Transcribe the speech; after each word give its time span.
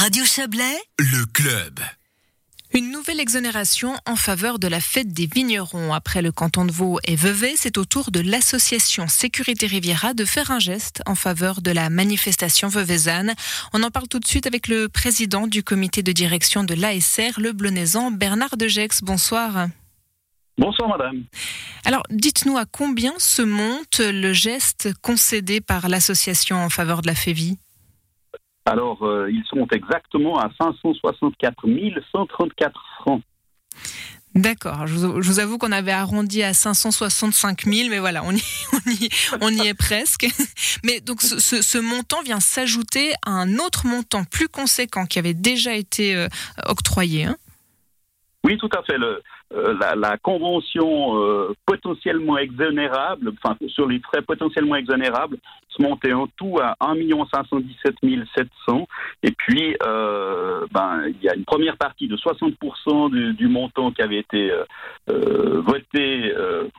Radio 0.00 0.24
Chablais, 0.24 0.78
le 0.98 1.26
club. 1.26 1.78
Une 2.72 2.90
nouvelle 2.90 3.20
exonération 3.20 3.92
en 4.06 4.16
faveur 4.16 4.58
de 4.58 4.66
la 4.66 4.80
fête 4.80 5.12
des 5.12 5.26
vignerons. 5.26 5.92
Après 5.92 6.22
le 6.22 6.32
canton 6.32 6.64
de 6.64 6.72
Vaud 6.72 6.98
et 7.04 7.16
Vevey, 7.16 7.52
c'est 7.54 7.76
au 7.76 7.84
tour 7.84 8.10
de 8.10 8.20
l'association 8.20 9.08
Sécurité 9.08 9.66
Riviera 9.66 10.14
de 10.14 10.24
faire 10.24 10.52
un 10.52 10.58
geste 10.58 11.02
en 11.04 11.14
faveur 11.14 11.60
de 11.60 11.70
la 11.70 11.90
manifestation 11.90 12.68
veuvezane. 12.68 13.34
On 13.74 13.82
en 13.82 13.90
parle 13.90 14.08
tout 14.08 14.20
de 14.20 14.26
suite 14.26 14.46
avec 14.46 14.68
le 14.68 14.88
président 14.88 15.46
du 15.46 15.62
comité 15.62 16.02
de 16.02 16.12
direction 16.12 16.64
de 16.64 16.72
l'ASR, 16.72 17.38
le 17.38 17.52
Blonaisan, 17.52 18.10
Bernard 18.10 18.56
Degex. 18.56 19.02
Bonsoir. 19.02 19.68
Bonsoir 20.56 20.88
madame. 20.88 21.24
Alors 21.84 22.04
dites-nous 22.08 22.56
à 22.56 22.64
combien 22.64 23.12
se 23.18 23.42
monte 23.42 24.00
le 24.00 24.32
geste 24.32 24.94
concédé 25.02 25.60
par 25.60 25.90
l'association 25.90 26.56
en 26.56 26.70
faveur 26.70 27.02
de 27.02 27.06
la 27.06 27.14
FEVI 27.14 27.58
alors, 28.70 29.02
euh, 29.02 29.28
ils 29.28 29.42
sont 29.46 29.66
exactement 29.72 30.38
à 30.38 30.48
564 30.56 31.66
134 32.12 32.80
francs. 33.00 33.22
D'accord. 34.36 34.86
Je, 34.86 34.94
vous 34.94 35.40
avoue 35.40 35.58
qu'on 35.58 35.72
avait 35.72 35.90
arrondi 35.90 36.44
à 36.44 36.54
565 36.54 37.64
000, 37.64 37.88
mais 37.90 37.98
voilà, 37.98 38.22
on 38.22 38.30
y, 38.30 38.40
on 38.72 38.90
y, 38.92 39.08
on 39.40 39.48
y 39.48 39.66
est 39.66 39.74
presque. 39.74 40.28
Mais 40.84 41.00
donc, 41.00 41.20
ce, 41.20 41.40
ce, 41.40 41.78
montant 41.78 42.22
vient 42.22 42.38
s'ajouter 42.38 43.12
à 43.26 43.32
un 43.32 43.58
autre 43.58 43.88
montant 43.88 44.22
plus 44.22 44.46
conséquent 44.46 45.04
qui 45.04 45.18
avait 45.18 45.34
déjà 45.34 45.74
été 45.74 46.14
euh, 46.14 46.28
octroyé. 46.66 47.24
Hein? 47.24 47.36
Oui, 48.44 48.56
tout 48.56 48.70
à 48.72 48.84
fait. 48.84 48.98
Le, 48.98 49.20
euh, 49.52 49.74
la, 49.80 49.96
la, 49.96 50.16
convention 50.16 51.16
euh, 51.16 51.54
potentiellement 51.66 52.38
exonérable, 52.38 53.32
enfin 53.32 53.56
sur 53.68 53.88
les 53.88 53.98
frais 54.00 54.22
potentiellement 54.22 54.76
exonérables, 54.76 55.38
se 55.68 55.82
montait 55.82 56.12
en 56.12 56.28
tout 56.36 56.58
à 56.60 56.76
1 56.80 56.94
517 57.32 57.96
700. 58.36 58.86
Et 59.24 59.32
puis, 59.32 59.76
euh, 59.84 60.66
ben, 60.70 61.02
il 61.08 61.22
y 61.22 61.28
a 61.28 61.34
une 61.34 61.44
première 61.44 61.76
partie 61.76 62.06
de 62.06 62.16
60% 62.16 63.10
du, 63.10 63.34
du, 63.34 63.48
montant 63.48 63.90
qui 63.90 64.02
avait 64.02 64.18
été 64.18 64.52
euh, 65.10 65.60
voté 65.60 66.32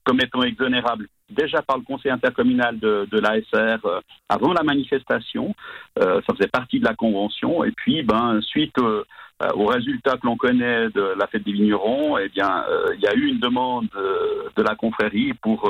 comme 0.06 0.22
étant 0.22 0.44
exonérable 0.44 1.08
déjà 1.30 1.62
par 1.62 1.78
le 1.78 1.84
conseil 1.84 2.12
intercommunal 2.12 2.78
de, 2.80 3.08
de 3.10 3.20
l'ASR 3.20 3.80
avant 4.28 4.54
la 4.54 4.64
manifestation. 4.64 5.56
ça 5.98 6.22
faisait 6.36 6.50
partie 6.50 6.80
de 6.80 6.86
la 6.86 6.94
convention. 6.94 7.64
Et 7.64 7.72
puis, 7.72 8.04
ben, 8.04 8.42
suite 8.42 8.78
euh, 8.80 9.04
au 9.56 9.66
résultat 9.66 10.18
que 10.18 10.26
l'on 10.26 10.38
connaît 10.38 10.90
de 10.90 11.14
la 11.18 11.28
fête 11.28 11.44
des 11.44 11.52
vignerons, 11.52 12.18
eh 12.18 12.30
bien, 12.30 12.64
euh, 12.70 12.94
il 12.96 13.02
y 13.02 13.08
a 13.08 13.14
eu 13.16 13.28
une 13.28 13.40
demande 13.40 13.88
euh, 13.96 14.50
de 14.56 14.62
la 14.62 14.76
confrérie 14.76 15.34
pour 15.42 15.70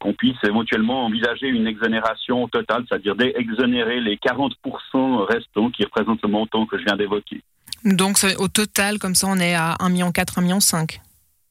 qu'on 0.00 0.12
puisse 0.12 0.36
éventuellement 0.44 1.06
envisager 1.06 1.48
une 1.48 1.66
exonération 1.66 2.48
totale, 2.48 2.84
c'est-à-dire 2.88 3.16
d'exonérer 3.16 4.00
les 4.00 4.16
40% 4.16 5.24
restants 5.24 5.70
qui 5.70 5.84
représentent 5.84 6.22
le 6.22 6.28
montant 6.28 6.66
que 6.66 6.78
je 6.78 6.84
viens 6.84 6.96
d'évoquer. 6.96 7.42
Donc 7.84 8.18
au 8.38 8.48
total, 8.48 8.98
comme 8.98 9.14
ça, 9.14 9.26
on 9.28 9.38
est 9.38 9.54
à 9.54 9.76
1,4 9.80 9.90
million, 9.90 10.10
1,5 10.10 10.42
million 10.42 10.58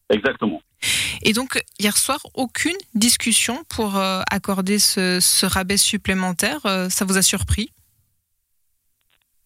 Exactement. 0.09 0.61
Et 1.21 1.33
donc, 1.33 1.63
hier 1.79 1.95
soir, 1.97 2.19
aucune 2.33 2.75
discussion 2.93 3.63
pour 3.69 3.95
accorder 3.95 4.79
ce, 4.79 5.19
ce 5.19 5.45
rabais 5.45 5.77
supplémentaire. 5.77 6.59
ça 6.89 7.05
vous 7.05 7.17
a 7.17 7.21
surpris? 7.21 7.71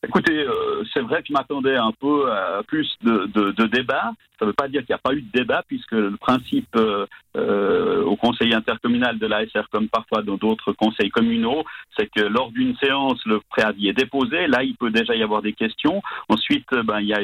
Écoutez, 0.04 0.46
euh, 0.46 0.84
c'est 0.94 1.02
vrai 1.02 1.22
que 1.22 1.30
je 1.30 1.34
m'attendais 1.34 1.76
un 1.76 1.92
peu 1.92 2.32
à 2.32 2.62
plus 2.68 2.88
de, 3.02 3.26
de, 3.34 3.52
de 3.52 3.66
débat. 3.66 4.14
Ça 4.38 4.46
ne 4.46 4.48
veut 4.48 4.54
pas 4.54 4.68
dire 4.68 4.82
qu'il 4.82 4.94
n'y 4.94 4.96
a 4.96 5.00
pas 5.00 5.14
eu 5.14 5.22
de 5.22 5.32
débat, 5.32 5.64
puisque 5.68 5.94
le 5.94 6.18
principe 6.18 6.70
euh, 6.76 7.08
euh 7.38 8.04
au 8.08 8.16
conseil 8.16 8.54
intercommunal 8.54 9.20
de 9.20 9.28
l'ASR, 9.28 9.68
comme 9.70 9.90
parfois 9.90 10.22
dans 10.22 10.38
d'autres 10.38 10.72
conseils 10.72 11.10
communaux, 11.10 11.66
c'est 11.98 12.10
que 12.10 12.22
lors 12.22 12.52
d'une 12.52 12.76
séance, 12.78 13.20
le 13.26 13.42
préavis 13.50 13.90
est 13.90 13.94
déposé. 13.94 14.48
Là, 14.48 14.64
il 14.64 14.76
peut 14.76 14.92
déjà 14.92 15.14
y 15.14 15.24
avoir 15.24 15.42
des 15.42 15.52
questions. 15.52 16.02
Ensuite, 16.30 16.72
euh, 16.72 16.84
ben, 16.84 17.02
il 17.02 17.08
y 17.08 17.14
a 17.14 17.20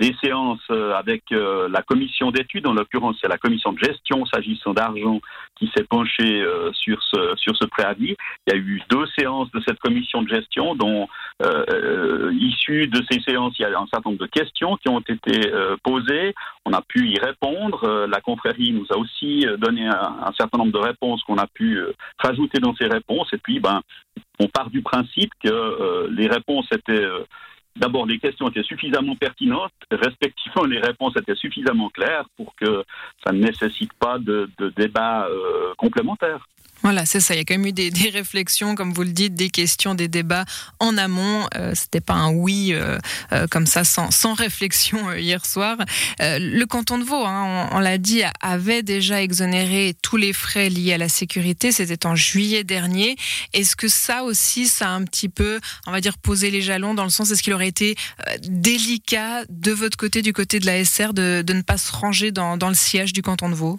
des 0.00 0.14
séances 0.22 0.68
avec 0.68 1.22
la 1.30 1.82
commission 1.82 2.30
d'études. 2.30 2.66
En 2.66 2.72
l'occurrence, 2.72 3.16
c'est 3.20 3.28
la 3.28 3.38
commission 3.38 3.72
de 3.72 3.78
gestion, 3.78 4.26
s'agissant 4.26 4.74
d'argent, 4.74 5.20
qui 5.56 5.70
s'est 5.76 5.84
penchée 5.84 6.44
sur, 6.72 7.00
ce, 7.02 7.34
sur 7.36 7.56
ce 7.56 7.66
préavis. 7.66 8.16
Il 8.46 8.52
y 8.52 8.56
a 8.56 8.58
eu 8.58 8.82
deux 8.90 9.06
séances 9.18 9.50
de 9.52 9.62
cette 9.66 9.78
commission 9.78 10.22
de 10.22 10.28
gestion, 10.28 10.74
dont 10.74 11.08
euh, 11.42 12.32
issu 12.40 12.86
de 12.86 13.02
ces 13.10 13.20
séances, 13.20 13.54
il 13.58 13.62
y 13.62 13.64
a 13.66 13.78
un 13.78 13.86
certain 13.92 14.10
nombre 14.10 14.22
de 14.22 14.26
questions 14.26 14.76
qui 14.76 14.88
ont 14.88 15.00
été 15.00 15.52
euh, 15.52 15.76
posées. 15.82 16.34
On 16.64 16.72
a 16.72 16.80
pu 16.80 17.08
y 17.08 17.18
répondre. 17.18 17.84
Euh, 17.84 18.06
la 18.06 18.20
confrérie 18.20 18.72
nous 18.72 18.86
a 18.90 18.96
aussi 18.96 19.45
donné 19.56 19.86
un, 19.86 20.32
certain 20.36 20.58
nombre 20.58 20.72
de 20.72 20.78
réponses 20.78 21.22
qu'on 21.24 21.38
a 21.38 21.46
pu 21.46 21.78
rajouter 22.18 22.58
dans 22.58 22.74
ces 22.74 22.86
réponses. 22.86 23.32
Et 23.32 23.38
puis, 23.38 23.60
ben, 23.60 23.80
on 24.38 24.48
part 24.48 24.70
du 24.70 24.82
principe 24.82 25.30
que 25.42 26.08
les 26.10 26.26
réponses 26.26 26.66
étaient 26.72 27.06
D'abord, 27.76 28.06
les 28.06 28.18
questions 28.18 28.48
étaient 28.48 28.62
suffisamment 28.62 29.16
pertinentes, 29.16 29.70
respectivement, 29.90 30.64
les 30.64 30.80
réponses 30.80 31.12
étaient 31.14 31.34
suffisamment 31.34 31.90
claires 31.90 32.24
pour 32.34 32.54
que 32.56 32.82
ça 33.22 33.34
ne 33.34 33.40
nécessite 33.40 33.92
pas 33.92 34.18
de 34.18 34.48
débat 34.78 35.28
complémentaire. 35.76 36.46
Voilà, 36.86 37.04
c'est 37.04 37.18
ça. 37.18 37.34
Il 37.34 37.38
y 37.38 37.40
a 37.40 37.44
quand 37.44 37.54
même 37.54 37.66
eu 37.66 37.72
des, 37.90 37.90
réflexions, 38.10 38.76
comme 38.76 38.92
vous 38.92 39.02
le 39.02 39.10
dites, 39.10 39.34
des 39.34 39.50
questions, 39.50 39.96
des 39.96 40.06
débats 40.06 40.44
en 40.78 40.96
amont. 40.96 41.48
Euh, 41.56 41.72
C'était 41.74 42.00
pas 42.00 42.14
un 42.14 42.30
oui 42.30 42.68
euh, 42.72 42.96
euh, 43.32 43.48
comme 43.48 43.66
ça, 43.66 43.82
sans, 43.82 44.12
sans 44.12 44.34
réflexion 44.34 45.08
euh, 45.08 45.18
hier 45.18 45.44
soir. 45.44 45.78
le 46.20 46.64
canton 46.64 46.98
de 46.98 47.02
Vaud, 47.02 47.24
hein, 47.26 47.68
on, 47.72 47.80
l'a 47.80 47.98
dit, 47.98 48.22
avait 48.40 48.84
déjà 48.84 49.20
exonéré 49.20 49.96
tous 50.00 50.16
les 50.16 50.32
frais 50.32 50.68
liés 50.68 50.92
à 50.92 50.98
la 50.98 51.08
sécurité. 51.08 51.72
C'était 51.72 52.06
en 52.06 52.14
juillet 52.14 52.62
dernier. 52.62 53.16
Est-ce 53.52 53.74
que 53.74 53.88
ça 53.88 54.22
aussi, 54.22 54.68
ça 54.68 54.86
a 54.86 54.92
un 54.92 55.02
petit 55.02 55.28
peu, 55.28 55.58
on 55.88 55.90
va 55.90 56.00
dire, 56.00 56.16
posé 56.18 56.52
les 56.52 56.62
jalons 56.62 56.94
dans 56.94 57.02
le 57.02 57.10
sens, 57.10 57.32
est-ce 57.32 57.42
qu'il 57.42 57.52
aurait 57.52 57.66
été 57.66 57.96
délicat 58.42 59.44
de 59.48 59.72
votre 59.72 59.96
côté, 59.96 60.22
du 60.22 60.32
côté 60.32 60.60
de 60.60 60.66
la 60.66 60.84
SR, 60.84 61.14
de, 61.14 61.42
de 61.44 61.52
ne 61.52 61.62
pas 61.62 61.78
se 61.78 61.90
ranger 61.90 62.30
dans, 62.30 62.56
dans 62.56 62.68
le 62.68 62.76
siège 62.76 63.12
du 63.12 63.22
canton 63.22 63.48
de 63.48 63.56
Vaud? 63.56 63.76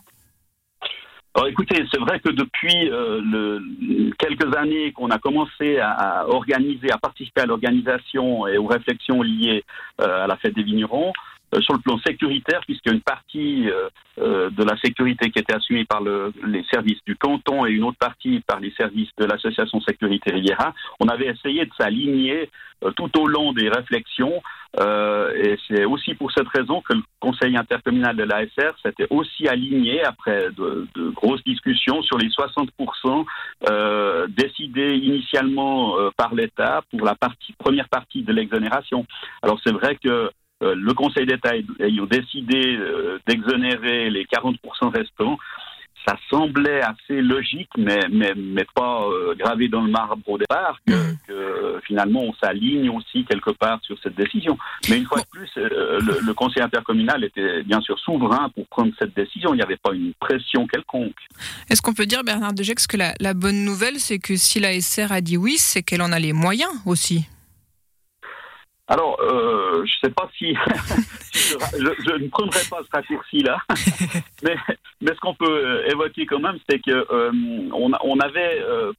Alors 1.38 1.50
écoutez, 1.50 1.86
c'est 1.92 2.00
vrai 2.00 2.20
que 2.20 2.30
depuis 2.30 2.90
euh, 2.90 3.60
quelques 4.18 4.58
années 4.58 4.92
qu'on 4.92 5.12
a 5.12 5.20
commencé 5.20 5.78
à, 5.78 6.28
organiser, 6.28 6.90
à 6.90 6.98
participer 6.98 7.42
à 7.42 7.46
l'organisation 7.46 8.48
et 8.48 8.58
aux 8.58 8.66
réflexions 8.66 9.22
liées 9.22 9.64
euh, 10.02 10.24
à 10.24 10.26
la 10.26 10.36
fête 10.38 10.56
des 10.56 10.64
vignerons, 10.64 11.14
sur 11.62 11.74
le 11.74 11.80
plan 11.80 11.98
sécuritaire, 12.06 12.62
puisqu'il 12.66 12.90
y 12.90 12.92
a 12.92 12.96
une 12.96 13.02
partie 13.02 13.70
de 14.18 14.64
la 14.64 14.78
sécurité 14.78 15.30
qui 15.32 15.40
était 15.40 15.56
assumée 15.56 15.86
par 15.86 16.02
le, 16.02 16.34
les 16.46 16.64
services 16.72 17.00
du 17.06 17.16
canton 17.16 17.66
et 17.66 17.72
une 17.72 17.84
autre 17.84 17.98
partie 17.98 18.42
par 18.42 18.60
les 18.60 18.72
services 18.72 19.10
de 19.18 19.26
l'association 19.26 19.80
Sécurité 19.82 20.32
Riviera, 20.32 20.74
on 21.00 21.08
avait 21.08 21.28
essayé 21.28 21.66
de 21.66 21.72
s'aligner 21.80 22.50
tout 22.96 23.20
au 23.20 23.28
long 23.28 23.54
des 23.54 23.70
réflexions 23.70 24.42
euh, 24.80 25.34
et 25.34 25.58
c'est 25.68 25.86
aussi 25.86 26.14
pour 26.14 26.32
cette 26.32 26.48
raison 26.50 26.82
que 26.82 26.94
le 26.94 27.02
conseil 27.20 27.58
intercommunal 27.58 28.16
de 28.16 28.24
l'ASR 28.24 28.78
s'était 28.84 29.08
aussi 29.10 29.48
aligné 29.48 30.04
après 30.04 30.50
de, 30.52 30.88
de, 30.94 31.10
grosses 31.10 31.44
discussions 31.44 32.02
sur 32.04 32.18
les 32.18 32.28
60% 32.28 33.26
euh, 33.70 34.28
décidés 34.28 34.96
initialement 34.96 35.98
euh, 35.98 36.10
par 36.16 36.36
l'État 36.36 36.84
pour 36.92 37.06
la 37.06 37.16
partie, 37.16 37.54
première 37.58 37.90
partie 37.90 38.24
de 38.24 38.34
l'exonération. 38.34 39.06
Alors 39.42 39.60
c'est 39.66 39.74
vrai 39.74 39.98
que 40.04 40.30
euh, 40.64 40.76
le 40.76 40.94
Conseil 40.94 41.26
d'État 41.26 41.52
ayant 41.80 42.06
décidé 42.06 42.80
d'exonérer 43.28 44.10
les 44.10 44.26
40% 44.26 44.58
restants, 44.90 45.38
ça 46.08 46.18
semblait 46.30 46.82
assez 46.82 47.22
logique, 47.22 47.70
mais, 47.78 48.00
mais, 48.10 48.34
mais 48.36 48.66
pas 48.74 49.04
euh, 49.04 49.36
gravé 49.36 49.68
dans 49.68 49.82
le 49.82 49.92
marbre 49.92 50.22
au 50.28 50.38
départ, 50.38 50.80
que, 50.88 50.94
mm. 50.94 51.18
que 51.28 51.82
finalement 51.86 52.22
on 52.22 52.34
s'aligne 52.34 52.90
aussi 52.90 53.26
quelque 53.26 53.52
part 53.52 53.80
sur 53.82 53.98
cette 54.02 54.16
décision. 54.16 54.58
Mais 54.90 54.98
une 54.98 55.06
fois 55.06 55.20
de 55.20 55.28
plus, 55.30 55.50
euh, 55.58 56.00
le, 56.00 56.26
le, 56.26 56.34
conseil 56.34 56.64
intercommunal 56.64 57.24
était 57.26 57.64
bien 57.64 57.82
sûr 57.82 58.00
souverain 58.00 58.50
pour 58.56 58.66
prendre 58.68 58.94
cette 58.98 59.16
décision. 59.16 59.54
Il 59.54 59.58
n'y 59.58 59.64
avait 59.64 59.78
pas 59.78 59.94
une 59.94 60.14
pression 60.20 60.66
quelconque. 60.68 61.18
Est-ce 61.70 61.82
qu'on 61.82 61.94
peut 61.94 62.06
dire, 62.06 62.24
Bernard 62.24 62.54
Degex, 62.54 62.88
que 62.88 62.98
la, 62.98 63.14
la 63.20 63.34
bonne 63.34 63.66
nouvelle, 63.66 64.00
c'est 64.00 64.20
que 64.20 64.38
si 64.38 64.60
la 64.60 64.80
SR 64.80 65.12
a 65.12 65.20
dit 65.20 65.36
oui, 65.36 65.56
c'est 65.58 65.84
qu'elle 65.84 66.02
en 66.02 66.12
a 66.12 66.20
les 66.20 66.34
moyens 66.34 66.72
aussi? 66.86 67.26
euh, 67.26 67.37
je 69.86 69.94
ne 69.94 70.10
sais 70.10 70.14
pas 70.14 70.30
si, 70.38 70.54
je, 71.34 72.24
ne 72.24 72.28
prendrai 72.30 72.62
pas 72.70 72.82
ce 72.84 72.90
raccourci-là, 72.92 73.58
mais, 74.44 74.56
mais 75.02 75.12
ce 75.14 75.20
qu'on 75.20 75.34
peut 75.34 75.46
euh, 75.46 75.88
évoquer 75.88 76.26
quand 76.26 76.40
même, 76.40 76.58
c'est 76.70 76.80
que 76.80 76.92
euh, 76.92 77.32
on, 77.74 77.92
on, 78.02 78.20
avait, 78.20 78.62
euh, 78.62 78.94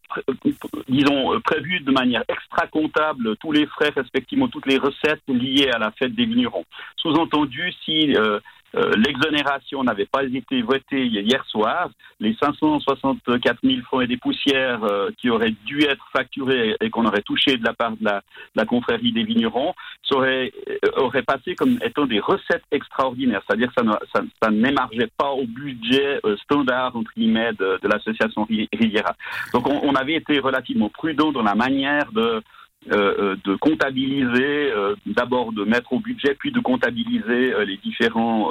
disons, 0.88 1.40
prévu 1.40 1.80
de 1.80 1.90
manière 1.90 2.24
extra 2.28 2.66
comptable 2.66 3.36
tous 3.36 3.52
les 3.52 3.66
frais, 3.66 3.92
respectivement 3.94 4.48
toutes 4.48 4.66
les 4.66 4.78
recettes 4.78 5.22
liées 5.28 5.70
à 5.72 5.78
la 5.78 5.90
fête 5.92 6.14
des 6.14 6.26
vignerons. 6.26 6.64
Sous-entendu, 6.96 7.72
si 7.84 8.14
euh, 8.16 8.40
l'exonération 8.74 9.82
n'avait 9.82 10.06
pas 10.06 10.24
été 10.24 10.62
votée 10.62 11.06
hier 11.06 11.44
soir. 11.46 11.90
Les 12.20 12.34
564 12.34 13.58
000 13.62 13.80
francs 13.82 14.02
et 14.02 14.06
des 14.06 14.16
poussières 14.16 14.82
euh, 14.84 15.10
qui 15.16 15.30
auraient 15.30 15.54
dû 15.64 15.84
être 15.84 16.06
facturés 16.12 16.76
et 16.80 16.90
qu'on 16.90 17.06
aurait 17.06 17.22
touché 17.22 17.56
de 17.56 17.64
la 17.64 17.72
part 17.72 17.92
de 17.92 18.04
la, 18.04 18.64
confrérie 18.66 19.12
des 19.12 19.22
vignerons 19.22 19.74
auraient, 20.10 20.52
euh, 20.84 21.22
passé 21.26 21.54
comme 21.54 21.78
étant 21.82 22.06
des 22.06 22.20
recettes 22.20 22.64
extraordinaires. 22.70 23.42
C'est-à-dire 23.46 23.72
que 23.74 23.84
ça, 24.12 24.20
ça, 24.42 24.50
n'émargeait 24.50 25.10
pas 25.16 25.30
au 25.30 25.44
budget 25.46 26.20
standard, 26.42 26.96
entre 26.96 27.10
guillemets, 27.16 27.52
de, 27.52 27.78
l'association 27.82 28.46
Riviera. 28.72 29.14
Donc 29.52 29.68
on, 29.68 29.80
on 29.82 29.94
avait 29.94 30.14
été 30.14 30.38
relativement 30.40 30.88
prudent 30.88 31.32
dans 31.32 31.42
la 31.42 31.54
manière 31.54 32.10
de 32.12 32.42
de 32.88 33.56
comptabiliser, 33.56 34.72
d'abord 35.06 35.52
de 35.52 35.64
mettre 35.64 35.92
au 35.92 36.00
budget, 36.00 36.34
puis 36.38 36.52
de 36.52 36.60
comptabiliser 36.60 37.54
les 37.64 37.76
différents 37.78 38.48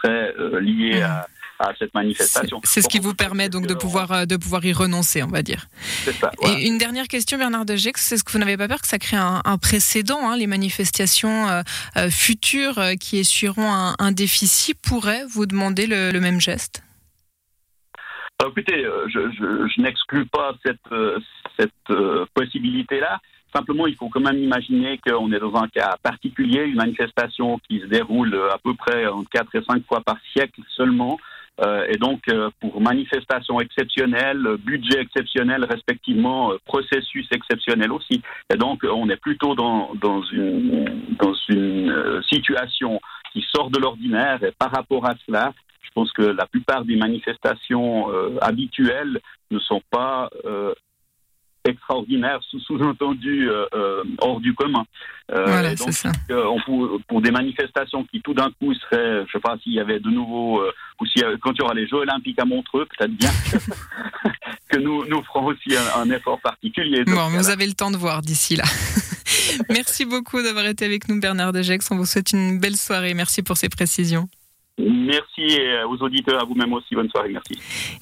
frais 0.00 0.34
liés 0.60 1.02
à 1.02 1.26
à 1.58 1.72
cette 1.78 1.94
manifestation. 1.94 2.60
C'est 2.64 2.82
ce 2.82 2.88
qui 2.88 2.98
vous 2.98 3.14
permet 3.14 3.48
donc 3.48 3.66
de 3.66 3.74
pouvoir, 3.74 4.12
euh, 4.12 4.24
de 4.24 4.36
pouvoir 4.36 4.64
y 4.64 4.72
renoncer, 4.72 5.22
on 5.22 5.28
va 5.28 5.42
dire. 5.42 5.66
Ça, 6.20 6.30
Et 6.42 6.66
une 6.66 6.78
dernière 6.78 7.08
question, 7.08 7.38
Bernard 7.38 7.64
de 7.64 7.76
Gex, 7.76 8.00
c'est 8.00 8.16
ce 8.16 8.24
que 8.24 8.32
vous 8.32 8.38
n'avez 8.38 8.56
pas 8.56 8.68
peur 8.68 8.80
que 8.80 8.88
ça 8.88 8.98
crée 8.98 9.16
un, 9.16 9.58
précédent 9.58 10.28
hein, 10.28 10.36
Les 10.36 10.46
manifestations 10.46 11.48
euh, 11.48 11.62
euh, 11.96 12.10
futures 12.10 12.80
qui 13.00 13.18
essuieront 13.18 13.94
un, 13.98 14.12
déficit 14.12 14.78
pourraient 14.80 15.24
vous 15.28 15.46
demander 15.46 15.86
le, 15.86 16.18
même 16.20 16.40
geste? 16.40 16.82
Écoutez, 18.46 18.86
je, 19.08 19.80
n'exclus 19.80 20.26
pas 20.26 20.54
cette, 20.64 20.78
cette 21.58 21.98
possibilité-là. 22.34 23.20
Simplement, 23.56 23.86
il 23.86 23.96
faut 23.96 24.10
quand 24.10 24.20
même 24.20 24.36
imaginer 24.36 24.98
qu'on 24.98 25.32
est 25.32 25.38
dans 25.38 25.56
un 25.56 25.66
cas 25.68 25.96
particulier, 26.02 26.64
une 26.64 26.74
manifestation 26.74 27.58
qui 27.66 27.80
se 27.80 27.86
déroule 27.86 28.38
à 28.52 28.58
peu 28.62 28.74
près 28.74 29.06
en 29.06 29.24
4 29.24 29.54
et 29.54 29.62
5 29.66 29.82
fois 29.86 30.02
par 30.02 30.18
siècle 30.34 30.60
seulement. 30.76 31.16
Euh, 31.64 31.86
et 31.88 31.96
donc, 31.96 32.20
euh, 32.28 32.50
pour 32.60 32.82
manifestation 32.82 33.58
exceptionnelle, 33.58 34.58
budget 34.58 35.00
exceptionnel, 35.00 35.64
respectivement, 35.64 36.52
euh, 36.52 36.58
processus 36.66 37.26
exceptionnel 37.32 37.92
aussi. 37.92 38.20
Et 38.52 38.58
donc, 38.58 38.82
on 38.84 39.08
est 39.08 39.16
plutôt 39.16 39.54
dans, 39.54 39.94
dans 39.94 40.20
une, 40.24 41.06
dans 41.18 41.32
une 41.48 42.22
situation 42.28 43.00
qui 43.32 43.42
sort 43.54 43.70
de 43.70 43.78
l'ordinaire. 43.78 44.44
Et 44.44 44.52
par 44.52 44.70
rapport 44.70 45.06
à 45.06 45.14
cela, 45.24 45.54
je 45.80 45.88
pense 45.94 46.12
que 46.12 46.20
la 46.20 46.44
plupart 46.44 46.84
des 46.84 46.96
manifestations 46.96 48.08
habituelles 48.42 49.18
ne 49.50 49.58
sont 49.58 49.80
pas 49.90 50.28
extraordinaire, 51.68 52.40
sous-entendu 52.42 53.50
euh, 53.50 53.66
euh, 53.74 54.04
hors 54.18 54.40
du 54.40 54.54
commun. 54.54 54.84
Euh, 55.32 55.44
voilà, 55.46 55.74
donc, 55.74 55.92
ça. 55.92 56.12
pour, 57.08 57.20
des 57.20 57.30
manifestations 57.30 58.04
qui 58.04 58.20
tout 58.20 58.34
d'un 58.34 58.50
coup 58.58 58.72
seraient, 58.74 59.24
je 59.26 59.32
sais 59.32 59.40
pas 59.40 59.56
s'il 59.62 59.72
y 59.72 59.80
avait 59.80 59.98
de 59.98 60.08
nouveau, 60.08 60.62
ou 61.00 61.06
si 61.06 61.22
quand 61.42 61.52
il 61.52 61.58
y 61.58 61.62
aura 61.62 61.74
les 61.74 61.86
Jeux 61.88 61.96
Olympiques 61.96 62.40
à 62.40 62.44
Montreux, 62.44 62.86
peut-être 62.86 63.12
bien 63.12 63.30
que, 64.68 64.78
nous, 64.78 65.04
nous 65.06 65.22
ferons 65.24 65.46
aussi 65.46 65.76
un, 65.96 66.08
effort 66.10 66.40
particulier. 66.40 67.04
bon, 67.04 67.28
vous 67.28 67.50
avez 67.50 67.66
le 67.66 67.72
temps 67.72 67.90
de 67.90 67.96
voir 67.96 68.22
d'ici 68.22 68.56
là. 68.56 68.64
Merci 69.70 70.04
beaucoup 70.04 70.42
d'avoir 70.42 70.66
été 70.66 70.84
avec 70.84 71.08
nous, 71.08 71.18
Bernard 71.18 71.52
Dejex. 71.52 71.90
On 71.90 71.96
vous 71.96 72.06
souhaite 72.06 72.32
une 72.32 72.60
belle 72.60 72.76
soirée. 72.76 73.14
Merci 73.14 73.42
pour 73.42 73.56
ces 73.56 73.68
précisions. 73.68 74.28
Merci 74.78 75.40
et 75.40 75.82
aux 75.84 75.96
auditeurs, 76.02 76.42
à 76.42 76.44
vous-même 76.44 76.72
aussi. 76.74 76.94
Bonne 76.94 77.08
soirée, 77.08 77.30
merci. 77.30 77.54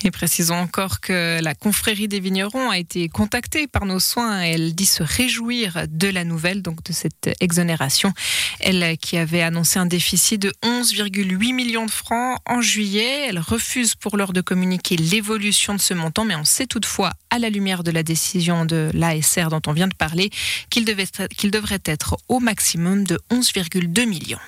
Et 0.03 0.11
précisons 0.11 0.57
encore 0.57 1.01
que 1.01 1.41
la 1.41 1.55
confrérie 1.55 2.09
des 2.09 2.19
vignerons 2.19 2.69
a 2.69 2.79
été 2.79 3.09
contactée 3.09 3.69
par 3.69 3.87
nos 3.87 4.01
soins. 4.01 4.41
Elle 4.41 4.75
dit 4.75 4.87
se 4.87 5.05
réjouir 5.05 5.85
de 5.89 6.09
la 6.09 6.25
nouvelle, 6.25 6.63
donc 6.63 6.83
de 6.83 6.93
cette 6.93 7.31
exonération. 7.41 8.13
Elle 8.59 8.97
qui 8.99 9.17
avait 9.17 9.43
annoncé 9.43 9.79
un 9.79 9.87
déficit 9.87 10.43
de 10.43 10.53
11,8 10.65 11.55
millions 11.55 11.87
de 11.87 11.93
francs 11.93 12.39
en 12.45 12.61
juillet. 12.61 13.27
Elle 13.29 13.39
refuse 13.39 13.95
pour 13.95 14.17
l'heure 14.17 14.33
de 14.33 14.41
communiquer 14.41 14.97
l'évolution 14.97 15.75
de 15.75 15.81
ce 15.81 15.95
montant, 15.95 16.25
mais 16.25 16.35
on 16.35 16.45
sait 16.45 16.67
toutefois, 16.67 17.13
à 17.31 17.39
la 17.39 17.51
lumière 17.51 17.85
de 17.85 17.93
la 17.93 18.03
décision 18.03 18.65
de 18.65 18.91
l'ASR 18.95 19.49
dont 19.49 19.63
on 19.69 19.73
vient 19.73 19.89
de 19.89 19.95
parler, 19.95 20.31
qu'il 20.71 20.85
devrait 20.85 21.83
être 21.85 22.17
au 22.29 22.41
maximum 22.41 23.05
de 23.05 23.21
11,2 23.31 24.07
millions. 24.07 24.39